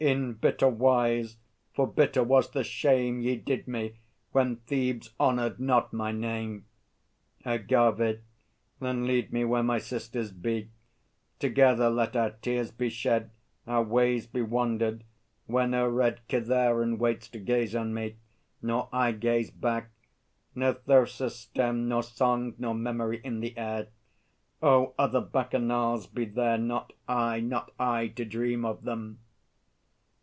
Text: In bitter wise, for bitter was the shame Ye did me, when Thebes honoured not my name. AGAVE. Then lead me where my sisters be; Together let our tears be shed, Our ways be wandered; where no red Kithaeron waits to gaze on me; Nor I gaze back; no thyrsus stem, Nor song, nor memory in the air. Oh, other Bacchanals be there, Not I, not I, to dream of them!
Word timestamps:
In 0.00 0.34
bitter 0.34 0.68
wise, 0.68 1.38
for 1.74 1.84
bitter 1.84 2.22
was 2.22 2.52
the 2.52 2.62
shame 2.62 3.20
Ye 3.20 3.34
did 3.34 3.66
me, 3.66 3.98
when 4.30 4.58
Thebes 4.58 5.12
honoured 5.18 5.58
not 5.58 5.92
my 5.92 6.12
name. 6.12 6.66
AGAVE. 7.44 8.20
Then 8.78 9.06
lead 9.08 9.32
me 9.32 9.44
where 9.44 9.64
my 9.64 9.78
sisters 9.78 10.30
be; 10.30 10.70
Together 11.40 11.90
let 11.90 12.14
our 12.14 12.30
tears 12.30 12.70
be 12.70 12.88
shed, 12.90 13.32
Our 13.66 13.82
ways 13.82 14.28
be 14.28 14.40
wandered; 14.40 15.02
where 15.46 15.66
no 15.66 15.88
red 15.88 16.20
Kithaeron 16.28 16.98
waits 16.98 17.28
to 17.30 17.40
gaze 17.40 17.74
on 17.74 17.92
me; 17.92 18.18
Nor 18.62 18.88
I 18.92 19.10
gaze 19.10 19.50
back; 19.50 19.90
no 20.54 20.74
thyrsus 20.74 21.34
stem, 21.34 21.88
Nor 21.88 22.04
song, 22.04 22.54
nor 22.56 22.72
memory 22.76 23.20
in 23.24 23.40
the 23.40 23.58
air. 23.58 23.88
Oh, 24.62 24.94
other 24.96 25.20
Bacchanals 25.20 26.06
be 26.06 26.24
there, 26.24 26.56
Not 26.56 26.92
I, 27.08 27.40
not 27.40 27.72
I, 27.80 28.06
to 28.06 28.24
dream 28.24 28.64
of 28.64 28.84
them! 28.84 29.18